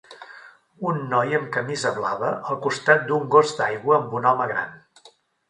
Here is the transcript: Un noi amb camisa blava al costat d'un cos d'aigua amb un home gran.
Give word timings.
Un 0.91 0.95
noi 1.11 1.35
amb 1.39 1.51
camisa 1.57 1.91
blava 1.97 2.31
al 2.55 2.59
costat 2.65 3.05
d'un 3.11 3.29
cos 3.37 3.55
d'aigua 3.61 4.01
amb 4.01 4.19
un 4.23 4.27
home 4.33 4.51
gran. 4.55 4.75